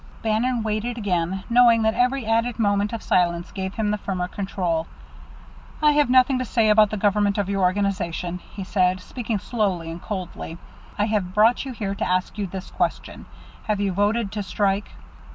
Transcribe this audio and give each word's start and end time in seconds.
Bannon 0.23 0.63
waited 0.63 0.97
again, 0.97 1.43
knowing 1.47 1.83
that 1.83 1.93
every 1.93 2.25
added 2.25 2.57
moment 2.57 2.91
of 2.91 3.03
silence 3.03 3.51
gave 3.51 3.75
him 3.75 3.91
the 3.91 3.99
firmer 3.99 4.27
control. 4.27 4.87
"I 5.79 5.91
have 5.91 6.09
nothing 6.09 6.39
to 6.39 6.43
say 6.45 6.69
about 6.69 6.89
the 6.89 6.97
government 6.97 7.37
of 7.37 7.49
your 7.49 7.61
organization," 7.61 8.39
he 8.39 8.63
said, 8.63 8.99
speaking 8.99 9.37
slowly 9.37 9.91
and 9.91 10.01
coldly. 10.01 10.57
"I 10.97 11.05
have 11.05 11.35
brought 11.35 11.65
you 11.65 11.71
here 11.71 11.93
to 11.93 12.03
ask 12.03 12.35
you 12.39 12.47
this 12.47 12.71
question, 12.71 13.27
Have 13.65 13.79
you 13.79 13.91
voted 13.91 14.31
to 14.31 14.41
strike?" 14.41 14.89